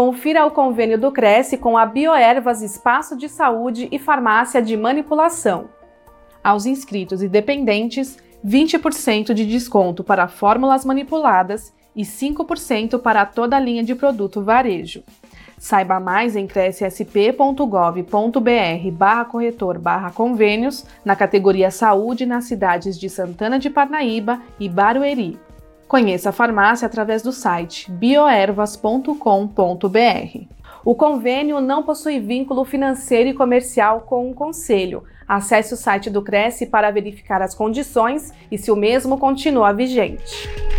Confira 0.00 0.46
o 0.46 0.50
convênio 0.50 0.98
do 0.98 1.12
Cresce 1.12 1.58
com 1.58 1.76
a 1.76 1.84
Bioervas 1.84 2.62
Espaço 2.62 3.14
de 3.14 3.28
Saúde 3.28 3.86
e 3.92 3.98
Farmácia 3.98 4.62
de 4.62 4.74
Manipulação. 4.74 5.68
Aos 6.42 6.64
inscritos 6.64 7.22
e 7.22 7.28
dependentes, 7.28 8.16
20% 8.42 9.34
de 9.34 9.44
desconto 9.44 10.02
para 10.02 10.26
fórmulas 10.26 10.86
manipuladas 10.86 11.74
e 11.94 12.00
5% 12.00 12.98
para 12.98 13.26
toda 13.26 13.58
a 13.58 13.60
linha 13.60 13.84
de 13.84 13.94
produto 13.94 14.42
varejo. 14.42 15.02
Saiba 15.58 16.00
mais 16.00 16.34
em 16.34 16.46
crescsp.gov.br 16.46 18.90
barra 18.92 19.26
corretor 19.26 19.78
barra 19.78 20.10
convênios 20.10 20.86
na 21.04 21.14
categoria 21.14 21.70
Saúde 21.70 22.24
nas 22.24 22.44
cidades 22.44 22.98
de 22.98 23.10
Santana 23.10 23.58
de 23.58 23.68
Parnaíba 23.68 24.40
e 24.58 24.66
Barueri. 24.66 25.38
Conheça 25.90 26.28
a 26.28 26.32
farmácia 26.32 26.86
através 26.86 27.20
do 27.20 27.32
site 27.32 27.90
bioervas.com.br. 27.90 30.46
O 30.84 30.94
convênio 30.94 31.60
não 31.60 31.82
possui 31.82 32.20
vínculo 32.20 32.64
financeiro 32.64 33.30
e 33.30 33.34
comercial 33.34 34.02
com 34.02 34.30
o 34.30 34.34
Conselho. 34.34 35.02
Acesse 35.26 35.74
o 35.74 35.76
site 35.76 36.08
do 36.08 36.22
Cresce 36.22 36.66
para 36.66 36.92
verificar 36.92 37.42
as 37.42 37.56
condições 37.56 38.32
e 38.52 38.56
se 38.56 38.70
o 38.70 38.76
mesmo 38.76 39.18
continua 39.18 39.72
vigente. 39.72 40.69